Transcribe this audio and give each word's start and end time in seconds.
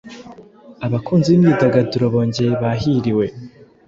abakunzi 0.85 1.27
b 1.31 1.35
imyidagaduro 1.37 2.05
bongeye 2.13 2.51
bahiriwe 2.61 3.25